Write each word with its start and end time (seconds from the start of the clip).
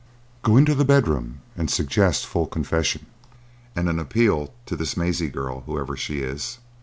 Go 0.41 0.57
into 0.57 0.73
the 0.73 0.83
bedroom 0.83 1.41
and 1.55 1.69
suggest 1.69 2.25
full 2.25 2.47
confession 2.47 3.05
and 3.75 3.87
an 3.87 3.99
appeal 3.99 4.51
to 4.65 4.75
this 4.75 4.97
Maisie 4.97 5.29
girl, 5.29 5.61
whoever 5.67 5.95
she 5.95 6.21
is. 6.21 6.57